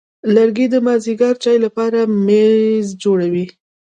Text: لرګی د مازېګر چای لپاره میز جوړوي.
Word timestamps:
لرګی 0.35 0.65
د 0.69 0.75
مازېګر 0.85 1.33
چای 1.43 1.57
لپاره 1.65 1.99
میز 2.25 2.87
جوړوي. 3.03 3.45